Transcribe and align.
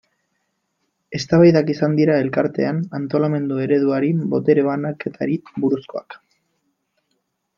Eztabaidak 1.17 1.67
izan 1.73 1.97
dira 1.99 2.15
Elkartean, 2.21 2.79
antolamendu 3.01 3.61
ereduari, 3.67 4.11
botere 4.33 4.65
banaketari 4.69 5.37
buruzkoak. 5.67 6.19